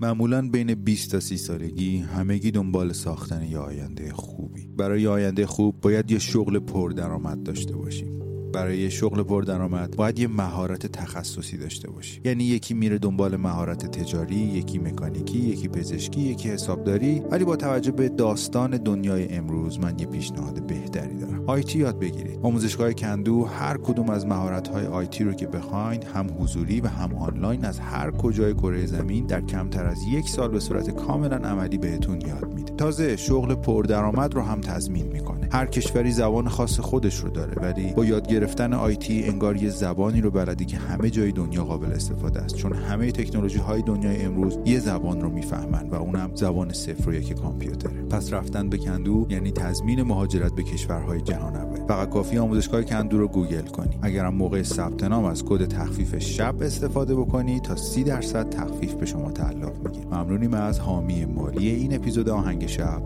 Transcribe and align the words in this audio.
معمولا 0.00 0.48
بین 0.48 0.74
20 0.74 1.10
تا 1.10 1.20
30 1.20 1.36
سالگی 1.36 1.98
همگی 1.98 2.50
دنبال 2.50 2.92
ساختن 2.92 3.42
یه 3.42 3.58
آینده 3.58 4.12
خوبی. 4.12 4.68
برای 4.68 5.06
آینده 5.06 5.46
خوب 5.46 5.80
باید 5.80 6.10
یه 6.10 6.18
شغل 6.18 6.58
پردرآمد 6.58 7.42
داشته 7.42 7.76
باشیم. 7.76 8.27
برای 8.52 8.78
یه 8.78 8.88
شغل 8.88 9.22
پردرآمد 9.22 9.96
باید 9.96 10.18
یه 10.18 10.28
مهارت 10.28 10.86
تخصصی 10.86 11.56
داشته 11.56 11.90
باشی. 11.90 12.20
یعنی 12.24 12.44
یکی 12.44 12.74
میره 12.74 12.98
دنبال 12.98 13.36
مهارت 13.36 13.86
تجاری 13.86 14.36
یکی 14.36 14.78
مکانیکی 14.78 15.38
یکی 15.38 15.68
پزشکی 15.68 16.20
یکی 16.20 16.48
حسابداری. 16.48 17.22
ولی 17.30 17.44
با 17.44 17.56
توجه 17.56 17.92
به 17.92 18.08
داستان 18.08 18.70
دنیای 18.70 19.28
امروز 19.28 19.80
من 19.80 19.98
یه 19.98 20.06
پیشنهاد 20.06 20.66
بهتری 20.66 21.16
دارم. 21.16 21.44
آیتی 21.46 21.78
یاد 21.78 21.98
بگیرید. 21.98 22.40
آموزشگاه 22.42 22.92
کندو 22.92 23.44
هر 23.44 23.76
کدوم 23.76 24.10
از 24.10 24.26
مهارت 24.26 24.68
های 24.68 24.86
آیتی 24.86 25.24
رو 25.24 25.32
که 25.32 25.46
بخواین 25.46 26.02
هم 26.02 26.26
حضوری 26.38 26.80
و 26.80 26.86
هم 26.86 27.14
آنلاین 27.14 27.64
از 27.64 27.80
هر 27.80 28.10
کجای 28.10 28.54
کره 28.54 28.86
زمین 28.86 29.26
در 29.26 29.40
کمتر 29.40 29.86
از 29.86 29.98
یک 30.12 30.28
سال 30.28 30.48
به 30.48 30.60
صورت 30.60 30.90
کاملا 30.90 31.36
عملی 31.36 31.78
بهتون 31.78 32.20
یاد 32.20 32.54
میده 32.54 32.67
تازه 32.78 33.16
شغل 33.16 33.54
پردرآمد 33.54 34.34
رو 34.34 34.42
هم 34.42 34.60
تضمین 34.60 35.06
می‌کنه. 35.06 35.48
هر 35.52 35.66
کشوری 35.66 36.12
زبان 36.12 36.48
خاص 36.48 36.80
خودش 36.80 37.16
رو 37.16 37.30
داره 37.30 37.52
ولی 37.62 37.92
با 37.92 38.04
یاد 38.04 38.28
گرفتن 38.28 38.72
آیتی 38.72 39.24
انگار 39.24 39.56
یه 39.56 39.70
زبانی 39.70 40.20
رو 40.20 40.30
بلدی 40.30 40.64
که 40.64 40.76
همه 40.76 41.10
جای 41.10 41.32
دنیا 41.32 41.64
قابل 41.64 41.92
استفاده 41.92 42.40
است. 42.40 42.56
چون 42.56 42.72
همه 42.72 43.12
تکنولوژی 43.12 43.58
های 43.58 43.82
دنیای 43.82 44.22
امروز 44.22 44.58
یه 44.64 44.78
زبان 44.78 45.20
رو 45.20 45.30
می‌فهمن 45.30 45.88
و 45.90 45.94
اونم 45.94 46.30
زبان 46.34 46.72
صفر 46.72 47.08
و 47.08 47.14
یک 47.14 47.32
کامپیوتره. 47.32 48.02
پس 48.02 48.32
رفتن 48.32 48.68
به 48.68 48.78
کندو 48.78 49.26
یعنی 49.30 49.50
تضمین 49.50 50.02
مهاجرت 50.02 50.54
به 50.54 50.62
کشورهای 50.62 51.20
جهان 51.20 51.56
اول. 51.56 51.86
فقط 51.86 52.08
کافیه 52.10 52.38
آموزشگاه 52.38 52.82
کندو 52.82 53.18
رو 53.18 53.28
گوگل 53.28 53.66
کنی. 53.66 53.98
اگرم 54.02 54.34
موقع 54.34 54.62
ثبت 54.62 55.04
نام 55.04 55.24
از 55.24 55.44
کد 55.44 55.64
تخفیف 55.64 56.18
شب 56.18 56.62
استفاده 56.62 57.14
بکنی 57.14 57.60
تا 57.60 57.76
30 57.76 58.04
درصد 58.04 58.50
تخفیف 58.50 58.94
به 58.94 59.06
شما 59.06 59.30
تعلق 59.30 59.72
می‌گیره. 59.84 60.06
ممنونیم 60.06 60.54
از 60.54 60.80
حامی 60.80 61.24
مالی 61.24 61.68
این 61.68 61.94
اپیزود 61.94 62.28
آهنگ 62.28 62.67
شب 62.68 63.02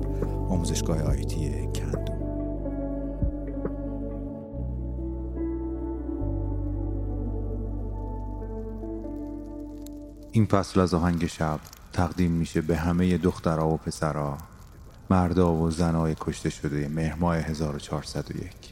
آموزشگاه 0.48 1.02
IT 1.02 1.68
کندو. 1.74 2.12
این 10.32 10.46
فصل 10.46 10.80
از 10.80 10.94
آهنگ 10.94 11.26
شب 11.26 11.60
تقدیم 11.92 12.30
میشه 12.30 12.60
به 12.60 12.76
همه 12.76 13.18
دخترها 13.18 13.68
و 13.68 13.76
پسرها 13.76 14.38
مردا 15.10 15.54
و 15.54 15.70
زنای 15.70 16.14
کشته 16.20 16.50
شده 16.50 16.88
مهرماه 16.88 17.36
1401 17.36 18.71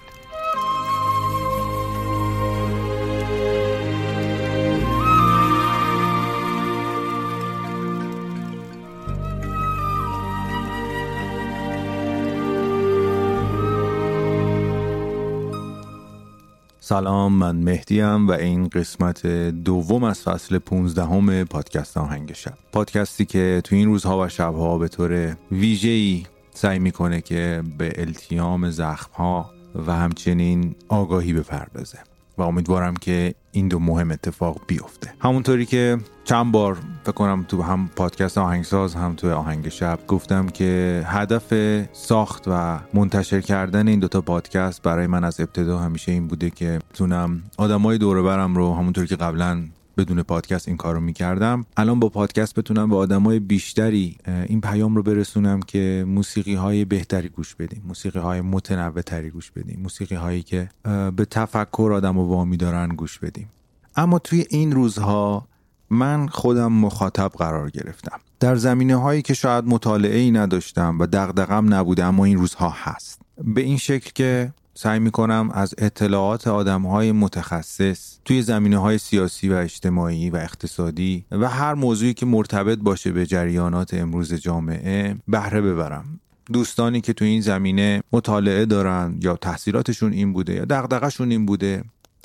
سلام 16.91 17.33
من 17.33 17.55
مهدیم 17.55 18.27
و 18.27 18.31
این 18.31 18.67
قسمت 18.67 19.27
دوم 19.51 20.03
از 20.03 20.21
فصل 20.21 20.57
15 20.57 21.03
همه 21.03 21.43
پادکست 21.43 21.97
آهنگ 21.97 22.33
شب. 22.33 22.53
پادکستی 22.71 23.25
که 23.25 23.61
تو 23.63 23.75
این 23.75 23.87
روزها 23.87 24.19
و 24.19 24.29
شبها 24.29 24.77
به 24.77 24.87
طور 24.87 25.37
ویژه‌ای 25.51 26.23
سعی 26.53 26.79
می‌کنه 26.79 27.21
که 27.21 27.63
به 27.77 27.93
التیام 27.95 28.69
زخمها 28.69 29.51
و 29.87 29.95
همچنین 29.95 30.75
آگاهی 30.87 31.33
بپردازه. 31.33 31.99
و 32.41 32.43
امیدوارم 32.43 32.93
که 32.93 33.35
این 33.51 33.67
دو 33.67 33.79
مهم 33.79 34.11
اتفاق 34.11 34.61
بیفته. 34.67 35.13
همونطوری 35.19 35.65
که 35.65 35.97
چند 36.23 36.51
بار 36.51 36.77
فکر 37.03 37.11
کنم 37.11 37.45
تو 37.47 37.61
هم 37.61 37.89
پادکست 37.95 38.37
آهنگساز 38.37 38.95
هم 38.95 39.15
تو 39.15 39.33
آهنگ 39.33 39.69
شب 39.69 39.99
گفتم 40.07 40.47
که 40.47 41.03
هدف 41.05 41.53
ساخت 41.93 42.43
و 42.47 42.79
منتشر 42.93 43.41
کردن 43.41 43.87
این 43.87 43.99
دوتا 43.99 44.21
پادکست 44.21 44.81
برای 44.81 45.07
من 45.07 45.23
از 45.23 45.39
ابتدا 45.39 45.77
همیشه 45.77 46.11
این 46.11 46.27
بوده 46.27 46.49
که 46.49 46.79
تونم 46.93 47.43
آدمای 47.57 47.97
دور 47.97 48.21
برم 48.21 48.55
رو 48.55 48.75
همونطوری 48.75 49.07
که 49.07 49.15
قبلا 49.15 49.63
بدون 50.01 50.23
پادکست 50.23 50.67
این 50.67 50.77
کار 50.77 50.93
رو 50.95 50.99
می‌کردم. 50.99 51.65
الان 51.77 51.99
با 51.99 52.09
پادکست 52.09 52.55
بتونم 52.55 52.89
به 52.89 52.95
آدمای 52.95 53.39
بیشتری 53.39 54.17
این 54.47 54.61
پیام 54.61 54.95
رو 54.95 55.03
برسونم 55.03 55.59
که 55.59 56.05
موسیقی 56.07 56.55
های 56.55 56.85
بهتری 56.85 57.29
گوش 57.29 57.55
بدیم 57.55 57.83
موسیقی 57.87 58.19
های 58.19 58.41
متنوع 58.41 59.01
تری 59.01 59.29
گوش 59.29 59.51
بدیم 59.51 59.79
موسیقی 59.83 60.15
هایی 60.15 60.43
که 60.43 60.69
به 61.15 61.25
تفکر 61.29 61.91
آدم 61.95 62.17
و 62.17 62.25
وامی 62.25 62.57
دارن 62.57 62.87
گوش 62.87 63.19
بدیم. 63.19 63.49
اما 63.95 64.19
توی 64.19 64.45
این 64.49 64.71
روزها 64.71 65.47
من 65.89 66.27
خودم 66.27 66.71
مخاطب 66.71 67.31
قرار 67.37 67.69
گرفتم. 67.69 68.19
در 68.39 68.55
زمینه 68.55 68.95
هایی 68.95 69.21
که 69.21 69.33
شاید 69.33 69.65
مطالعه 69.65 70.17
ای 70.17 70.31
نداشتم 70.31 70.99
و 70.99 71.07
دغدغم 71.07 71.73
نبوده 71.73 72.05
اما 72.05 72.25
این 72.25 72.37
روزها 72.37 72.69
هست. 72.69 73.21
به 73.43 73.61
این 73.61 73.77
شکل 73.77 74.11
که 74.15 74.53
سعی 74.73 74.99
می‌کنم 74.99 75.49
از 75.53 75.73
اطلاعات 75.77 76.47
آدم 76.47 76.81
های 76.81 77.11
متخصص 77.11 78.17
توی 78.25 78.41
زمینه 78.41 78.77
های 78.77 78.97
سیاسی 78.97 79.49
و 79.49 79.53
اجتماعی 79.53 80.29
و 80.29 80.35
اقتصادی 80.35 81.25
و 81.31 81.49
هر 81.49 81.73
موضوعی 81.73 82.13
که 82.13 82.25
مرتبط 82.25 82.77
باشه 82.77 83.11
به 83.11 83.25
جریانات 83.25 83.93
امروز 83.93 84.33
جامعه 84.33 85.15
بهره 85.27 85.61
ببرم. 85.61 86.19
دوستانی 86.53 87.01
که 87.01 87.13
توی 87.13 87.27
این 87.27 87.41
زمینه 87.41 88.03
مطالعه 88.11 88.65
دارن 88.65 89.19
یا 89.21 89.35
تحصیلاتشون 89.35 90.13
این 90.13 90.33
بوده 90.33 90.53
یا 90.53 90.65
دغدغه‌شون 90.65 91.31
این 91.31 91.45
بوده 91.45 91.83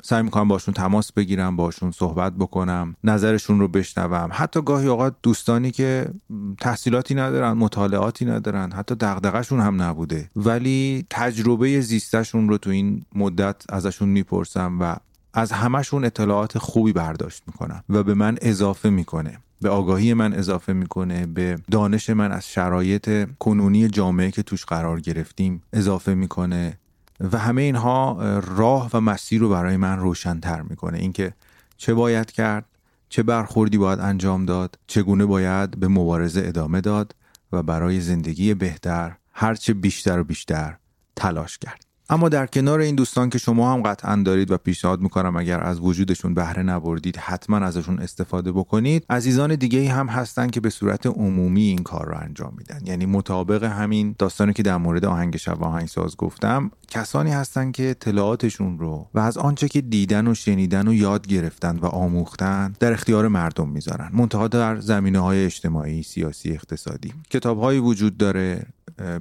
سعی 0.09 0.23
می‌کنم 0.23 0.47
باشون 0.47 0.73
تماس 0.73 1.11
بگیرم 1.11 1.55
باشون 1.55 1.91
صحبت 1.91 2.33
بکنم 2.33 2.95
نظرشون 3.03 3.59
رو 3.59 3.67
بشنوم. 3.67 4.29
حتی 4.31 4.61
گاهی 4.61 4.87
اوقات 4.87 5.15
دوستانی 5.23 5.71
که 5.71 6.07
تحصیلاتی 6.61 7.15
ندارن 7.15 7.51
مطالعاتی 7.51 8.25
ندارن 8.25 8.71
حتی 8.71 8.95
دغدغه‌شون 8.95 9.59
هم 9.59 9.81
نبوده. 9.81 10.29
ولی 10.35 11.05
تجربه 11.09 11.81
زیستشون 11.81 12.49
رو 12.49 12.57
تو 12.57 12.69
این 12.69 13.05
مدت 13.15 13.55
ازشون 13.69 14.09
می‌پرسم 14.09 14.77
و 14.81 14.95
از 15.33 15.51
همشون 15.51 16.05
اطلاعات 16.05 16.57
خوبی 16.57 16.93
برداشت 16.93 17.43
می‌کنم 17.47 17.83
و 17.89 18.03
به 18.03 18.13
من 18.13 18.37
اضافه 18.41 18.89
می‌کنه. 18.89 19.37
به 19.61 19.69
آگاهی 19.69 20.13
من 20.13 20.33
اضافه 20.33 20.73
می‌کنه 20.73 21.25
به 21.25 21.57
دانش 21.71 22.09
من 22.09 22.31
از 22.31 22.47
شرایط 22.49 23.29
کنونی 23.39 23.87
جامعه 23.87 24.31
که 24.31 24.43
توش 24.43 24.65
قرار 24.65 24.99
گرفتیم 24.99 25.61
اضافه 25.73 26.13
می‌کنه. 26.13 26.77
و 27.19 27.37
همه 27.37 27.61
اینها 27.61 28.17
راه 28.39 28.89
و 28.93 29.01
مسیر 29.01 29.41
رو 29.41 29.49
برای 29.49 29.77
من 29.77 29.99
روشنتر 29.99 30.61
می‌کنه. 30.61 30.97
اینکه 30.97 31.33
چه 31.77 31.93
باید 31.93 32.31
کرد 32.31 32.65
چه 33.09 33.23
برخوردی 33.23 33.77
باید 33.77 33.99
انجام 33.99 34.45
داد 34.45 34.79
چگونه 34.87 35.25
باید 35.25 35.79
به 35.79 35.87
مبارزه 35.87 36.41
ادامه 36.45 36.81
داد 36.81 37.15
و 37.51 37.63
برای 37.63 37.99
زندگی 37.99 38.53
بهتر 38.53 39.15
هرچه 39.33 39.73
بیشتر 39.73 40.19
و 40.19 40.23
بیشتر 40.23 40.77
تلاش 41.15 41.57
کرد. 41.57 41.86
اما 42.09 42.29
در 42.29 42.45
کنار 42.45 42.79
این 42.79 42.95
دوستان 42.95 43.29
که 43.29 43.37
شما 43.37 43.73
هم 43.73 43.81
قطعا 43.81 44.15
دارید 44.15 44.51
و 44.51 44.57
پیشنهاد 44.57 45.01
می‌کنم 45.01 45.37
اگر 45.37 45.59
از 45.59 45.79
وجودشون 45.79 46.33
بهره 46.33 46.63
نبردید 46.63 47.17
حتما 47.17 47.57
ازشون 47.57 47.99
استفاده 47.99 48.51
بکنید. 48.51 49.05
عزیزان 49.09 49.55
دیگه 49.55 49.91
هم 49.91 50.07
هستن 50.07 50.47
که 50.47 50.59
به 50.59 50.69
صورت 50.69 51.05
عمومی 51.05 51.61
این 51.61 51.83
کار 51.83 52.05
رو 52.05 52.17
انجام 52.17 52.53
میدن. 52.57 52.79
یعنی 52.85 53.05
مطابق 53.05 53.63
همین 53.63 54.15
داستانی 54.19 54.53
که 54.53 54.63
در 54.63 54.77
مورد 54.77 55.05
آهنگ 55.05 55.37
شب 55.37 55.61
و 55.61 55.65
آهنگساز 55.65 56.17
گفتم 56.17 56.71
کسانی 56.87 57.31
هستن 57.31 57.71
که 57.71 57.89
اطلاعاتشون 57.89 58.79
رو 58.79 59.07
و 59.13 59.19
از 59.19 59.37
آنچه 59.37 59.67
که 59.67 59.81
دیدن 59.81 60.27
و 60.27 60.33
شنیدن 60.33 60.87
و 60.87 60.93
یاد 60.93 61.27
گرفتن 61.27 61.77
و 61.77 61.85
آموختن 61.85 62.75
در 62.79 62.93
اختیار 62.93 63.27
مردم 63.27 63.69
می‌ذارن. 63.69 64.09
منتها 64.13 64.47
در 64.47 64.79
زمینه 64.79 65.19
های 65.19 65.45
اجتماعی 65.45 66.03
سیاسی 66.03 66.51
اقتصادی. 66.51 67.13
کتاب 67.29 67.57
وجود 67.63 68.17
داره 68.17 68.65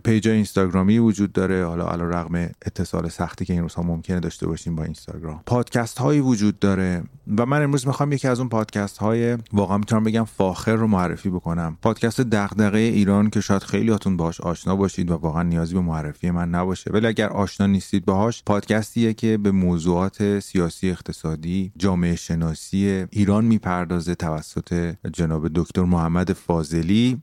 پیج 0.05 0.29
اینستاگرامی 0.29 0.99
وجود 0.99 1.33
داره. 1.33 1.67
حالا 1.67 1.87
علی 1.87 2.03
رغم 2.03 2.35
اتصال 2.35 3.09
سختی 3.09 3.45
که 3.45 3.53
این 3.53 3.63
روزها 3.63 3.83
ممکنه 3.83 4.21
داشته 4.21 4.47
باشیم 4.47 4.77
با 4.77 4.85
اینستاگرام. 4.85 5.43
پادکست 5.47 5.99
هایی 5.99 6.21
وجود 6.21 6.59
داره 6.59 7.03
و 7.39 7.47
من 7.47 7.63
امروز 7.63 7.87
می‌خوام 7.87 8.13
یکی 8.13 8.29
از 8.29 8.41
اون 8.41 8.49
پادکست 8.49 8.99
های 8.99 9.39
واقعا 9.53 9.79
می‌تونم 9.79 10.05
بگم 10.05 10.25
فاخر 10.25 10.75
رو 10.75 10.87
معرفی 10.87 11.31
بکنم. 11.31 11.79
پادکست 11.83 12.21
دغدغه 12.21 12.79
ایران 12.79 13.31
که 13.31 13.41
شاید 13.41 13.63
خیلیاتون 13.63 14.17
باش 14.17 14.41
آشنا 14.41 14.77
باشید 14.77 15.11
و 15.11 15.15
واقعا 15.15 15.43
نیازی 15.43 15.75
به 15.75 15.81
معرفی 15.81 16.31
من 16.31 16.49
نباشه. 16.49 16.91
ولی 16.93 17.07
اگر 17.07 17.29
آشنا 17.29 17.67
نیستید 17.67 18.05
باهاش 18.05 18.43
پادکستیه 18.47 19.15
که 19.15 19.39
به 19.39 19.51
موضوعات 19.51 20.41
سیاسی 20.41 20.91
اقتصادی 20.91 21.73
جامعه 21.77 22.17
شناسی 22.17 23.07
ایران 23.11 23.45
می‌پردازه 23.45 24.15
توسط 24.15 24.95
جناب 25.13 25.49
دکتر 25.55 25.83
محمد 25.83 26.33
فاضلی. 26.33 27.23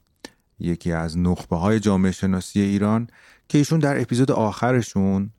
یکی 0.60 0.92
از 0.92 1.18
نخبه 1.18 1.56
های 1.56 1.80
جامعه 1.80 2.12
شناسی 2.12 2.62
ایران 2.62 3.08
که 3.48 3.58
ایشون 3.58 3.80
در 3.80 4.02
اپیزود 4.02 4.32
آخرشون 4.32 5.32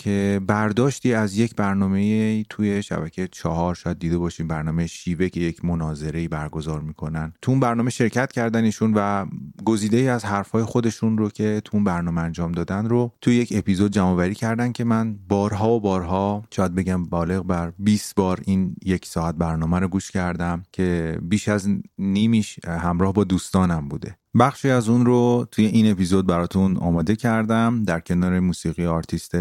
که 0.00 0.40
برداشتی 0.46 1.14
از 1.14 1.38
یک 1.38 1.54
برنامه 1.54 2.44
توی 2.44 2.82
شبکه 2.82 3.28
چهار 3.32 3.74
شاید 3.74 3.98
دیده 3.98 4.18
باشیم 4.18 4.48
برنامه 4.48 4.86
شیوه 4.86 5.28
که 5.28 5.40
یک 5.40 5.64
مناظره 5.64 6.28
برگزار 6.28 6.80
می‌کنن. 6.80 7.32
تو 7.42 7.50
اون 7.50 7.60
برنامه 7.60 7.90
شرکت 7.90 8.32
کردن 8.32 8.64
ایشون 8.64 8.92
و 8.96 9.26
گزیده 9.64 9.96
ای 9.96 10.08
از 10.08 10.24
حرفهای 10.24 10.64
خودشون 10.64 11.18
رو 11.18 11.28
که 11.28 11.62
تو 11.64 11.76
اون 11.76 11.84
برنامه 11.84 12.20
انجام 12.20 12.52
دادن 12.52 12.88
رو 12.88 13.12
توی 13.20 13.36
یک 13.36 13.52
اپیزود 13.56 13.92
جمع 13.92 14.32
کردن 14.32 14.72
که 14.72 14.84
من 14.84 15.18
بارها 15.28 15.70
و 15.70 15.80
بارها 15.80 16.42
شاید 16.50 16.74
بگم 16.74 17.04
بالغ 17.04 17.42
بر 17.42 17.72
20 17.78 18.14
بار 18.14 18.40
این 18.46 18.76
یک 18.84 19.06
ساعت 19.06 19.34
برنامه 19.34 19.78
رو 19.78 19.88
گوش 19.88 20.10
کردم 20.10 20.62
که 20.72 21.18
بیش 21.22 21.48
از 21.48 21.68
نیمیش 21.98 22.58
همراه 22.64 23.12
با 23.12 23.24
دوستانم 23.24 23.88
بوده. 23.88 24.19
بخشی 24.38 24.70
از 24.70 24.88
اون 24.88 25.06
رو 25.06 25.48
توی 25.50 25.66
این 25.66 25.90
اپیزود 25.90 26.26
براتون 26.26 26.76
آماده 26.76 27.16
کردم. 27.16 27.82
در 27.84 28.00
کنار 28.00 28.40
موسیقی 28.40 28.86
آرتیست 28.86 29.34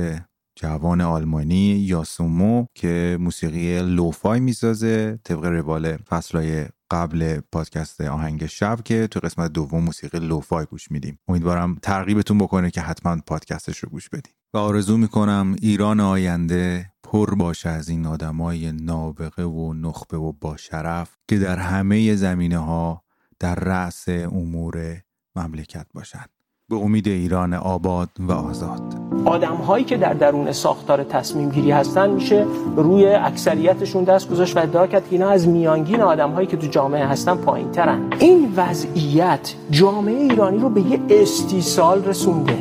جوان 0.55 1.01
آلمانی 1.01 1.75
یاسومو 1.75 2.65
که 2.75 3.17
موسیقی 3.19 3.81
lo-fi 3.81 4.39
می‌سازه 4.39 5.19
طبق 5.23 5.45
روال 5.45 5.97
فصلهای 5.97 6.65
قبل 6.91 7.39
پادکست 7.51 8.01
آهنگ 8.01 8.45
شب 8.45 8.79
که 8.85 9.07
تو 9.07 9.19
قسمت 9.19 9.53
دوم 9.53 9.83
موسیقی 9.83 10.19
lo-fi 10.19 10.65
گوش 10.65 10.91
میدیم. 10.91 11.19
امیدوارم 11.27 11.75
ترغیبتون 11.81 12.37
بکنه 12.37 12.71
که 12.71 12.81
حتما 12.81 13.17
پادکستش 13.27 13.77
رو 13.77 13.89
گوش 13.89 14.09
بدیم 14.09 14.33
و 14.53 14.57
آرزو 14.57 14.97
می‌کنم 14.97 15.55
ایران 15.61 15.99
آینده 15.99 16.91
پر 17.03 17.35
باشه 17.35 17.69
از 17.69 17.89
این 17.89 18.05
آدمای 18.05 18.71
نابغه 18.71 19.43
و 19.43 19.73
نخبه 19.73 20.17
و 20.17 20.31
با 20.31 20.57
شرف 20.57 21.15
که 21.27 21.37
در 21.37 21.57
همه 21.57 22.15
زمینه 22.15 22.57
ها 22.57 23.03
در 23.39 23.55
رأس 23.55 24.09
امور 24.09 24.97
مملکت 25.35 25.85
باشند 25.93 26.29
به 26.69 26.75
امید 26.75 27.07
ایران 27.07 27.53
آباد 27.53 28.09
و 28.19 28.31
آزاد. 28.31 28.81
آدم 29.25 29.55
هایی 29.55 29.85
که 29.85 29.97
در 29.97 30.13
درون 30.13 30.51
ساختار 30.51 31.03
تصمیم 31.03 31.49
گیری 31.49 31.71
هستن 31.71 32.09
میشه 32.09 32.45
روی 32.75 33.05
اکثریتشون 33.05 34.03
دست 34.03 34.29
گذاشت 34.29 34.57
و 34.57 34.59
ادعا 34.59 34.87
کرد 34.87 35.03
که 35.03 35.11
اینا 35.11 35.29
از 35.29 35.47
میانگین 35.47 36.01
آدم 36.01 36.31
هایی 36.31 36.47
که 36.47 36.57
تو 36.57 36.67
جامعه 36.67 37.05
هستن 37.05 37.35
پایین 37.35 37.71
ترن 37.71 38.09
این 38.19 38.53
وضعیت 38.55 39.55
جامعه 39.71 40.15
ایرانی 40.15 40.57
رو 40.57 40.69
به 40.69 40.81
یه 40.81 40.99
استیصال 41.09 42.05
رسونده. 42.05 42.57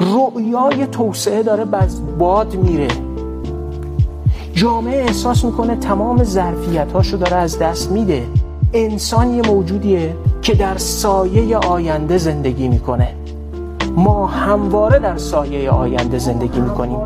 رؤیای 0.00 0.86
توسعه 0.86 1.42
داره 1.42 1.64
باد 2.18 2.56
میره. 2.56 2.88
جامعه 4.54 5.02
احساس 5.02 5.44
می‌کنه 5.44 5.76
تمام 5.76 6.24
ظرفیت 6.24 6.92
هاشو 6.92 7.16
داره 7.16 7.36
از 7.36 7.58
دست 7.58 7.92
میده. 7.92 8.26
انسان 8.76 9.34
یه 9.34 9.42
موجودیه 9.42 10.16
که 10.42 10.54
در 10.54 10.76
سایه 10.76 11.56
آینده 11.56 12.18
زندگی 12.18 12.68
می‌کنه. 12.68 13.08
ما 13.96 14.26
همواره 14.26 14.98
در 14.98 15.16
سایه 15.16 15.70
آینده 15.70 16.18
زندگی 16.18 16.60
می‌کنیم. 16.60 16.98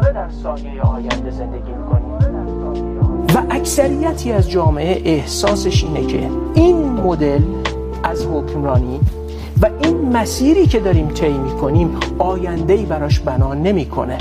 و 3.34 3.42
اکثریتی 3.50 4.32
از 4.32 4.50
جامعه 4.50 5.02
احساسش 5.04 5.84
اینه 5.84 6.06
که 6.06 6.28
این 6.54 6.92
مدل 6.92 7.42
از 8.02 8.26
حکمرانی 8.26 9.00
و 9.62 9.70
این 9.82 10.16
مسیری 10.16 10.66
که 10.66 10.80
داریم 10.80 11.08
طی 11.08 11.32
می‌کنیم 11.32 11.96
آینده 12.18 12.72
ای 12.72 12.84
براش 12.84 13.20
بنا 13.20 13.54
نمی‌کنه. 13.54 14.18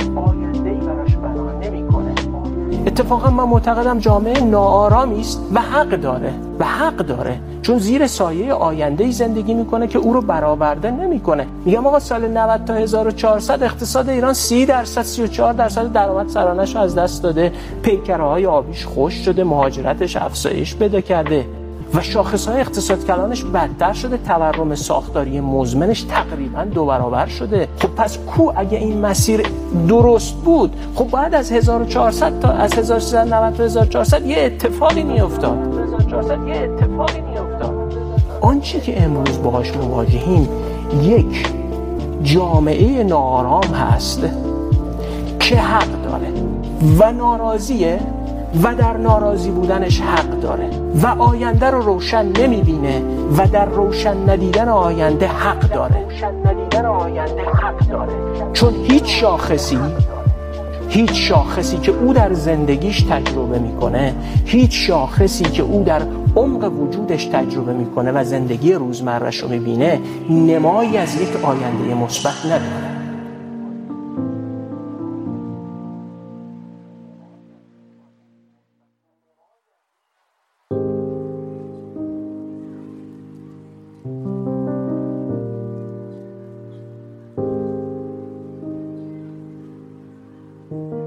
اتفاقا 2.87 3.29
من 3.29 3.43
معتقدم 3.43 3.99
جامعه 3.99 4.43
ناآرامی 4.43 5.19
است 5.19 5.41
و 5.53 5.61
حق 5.61 5.89
داره 5.89 6.33
و 6.59 6.65
حق 6.65 6.95
داره. 6.95 7.39
چون 7.61 7.77
زیر 7.77 8.07
سایه 8.07 8.53
آینده 8.53 9.03
ای 9.03 9.11
زندگی 9.11 9.53
می‌کنه 9.53 9.87
که 9.87 9.99
او 9.99 10.13
رو 10.13 10.21
برآورده 10.21 10.91
نمی‌کنه. 10.91 11.47
میگم 11.65 11.87
آقا 11.87 11.99
سال 11.99 12.27
90 12.27 12.65
تا 12.65 12.73
1400 12.73 13.63
اقتصاد 13.63 14.09
ایران 14.09 14.33
30 14.33 14.65
درصد 14.65 15.01
34 15.01 15.53
درصد 15.53 15.91
درآمد 15.91 16.27
سرانش 16.27 16.75
رو 16.75 16.81
از 16.81 16.95
دست 16.95 17.23
داده. 17.23 17.51
پیکرهای 17.81 18.45
آبیش 18.45 18.85
خوش 18.85 19.13
شده 19.13 19.43
مهاجرتش 19.43 20.15
افزایش 20.15 20.75
پیدا 20.75 21.01
کرده. 21.01 21.45
و 21.93 22.01
شاخص 22.01 22.47
های 22.47 22.59
اقتصاد 22.59 23.05
کلانش 23.05 23.43
بدتر 23.43 23.93
شده 23.93 24.17
تورم 24.17 24.75
ساختاری 24.75 25.39
مزمنش 25.39 26.01
تقریبا 26.01 26.63
دو 26.63 26.85
برابر 26.85 27.27
شده. 27.27 27.67
خب 27.79 27.87
پس 27.87 28.17
کو 28.17 28.51
اگه 28.55 28.77
این 28.77 29.01
مسیر 29.01 29.47
درست 29.87 30.35
بود 30.35 30.75
خب 30.95 31.07
بعد 31.11 31.35
از 31.35 31.51
1400 31.51 32.39
تا 32.39 32.49
از 32.49 32.73
1390 32.73 33.53
تا 33.53 33.63
1400 33.63 34.25
یه 34.25 34.37
اتفاقی 34.37 35.03
میافتاد. 35.03 35.57
1400 35.57 36.47
یه 36.47 36.55
اتفاقی 36.55 37.21
میافتاد. 37.21 37.97
آنچه 38.41 38.79
که 38.79 39.03
امروز 39.03 39.41
باهاش 39.41 39.75
مواجهیم 39.75 40.49
یک 41.01 41.47
جامعه 42.23 43.03
ناآرام 43.03 43.73
هست 43.73 44.21
که 45.39 45.55
حق 45.55 46.01
داره 46.03 46.33
و 46.99 47.11
ناراضیه. 47.11 47.99
و 48.63 48.75
در 48.75 48.97
ناراضی 48.97 49.51
بودنش 49.51 50.01
حق 50.01 50.39
داره 50.39 50.69
و 51.03 51.07
آینده 51.07 51.65
رو 51.65 51.81
روشن 51.81 52.25
نمی‌بینه 52.25 53.01
و 53.37 53.47
در 53.47 53.65
روشن 53.65 54.29
ندیدن 54.29 54.69
آینده 54.69 55.27
حق 55.27 55.59
داره. 55.59 56.05
چون 58.53 58.73
هیچ 58.73 59.21
شاخصی 59.21 59.79
هیچ 60.89 61.11
شاخصی 61.13 61.77
که 61.77 61.91
او 61.91 62.13
در 62.13 62.33
زندگیش 62.33 63.01
تجربه 63.01 63.59
می‌کنه 63.59 64.13
هیچ 64.45 64.87
شاخصی 64.87 65.43
که 65.43 65.63
او 65.63 65.83
در 65.83 66.01
عمق 66.35 66.71
وجودش 66.71 67.25
تجربه 67.25 67.73
می‌کنه 67.73 68.11
و 68.11 68.23
زندگی 68.23 68.73
روزمرش 68.73 69.37
رو 69.37 69.49
می‌بینه 69.49 69.99
نمایی 70.29 70.97
از 70.97 71.21
یک 71.21 71.43
آینده 71.43 71.93
مثبت 72.03 72.45
نداره. 72.45 72.96
了。 90.69 91.06